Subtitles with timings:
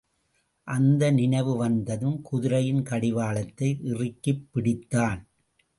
[0.63, 5.21] அந்த நினைவு வந்ததும், குதிரையின் கடிவாளத்தை இறுக்கிப் பிடித்தான்.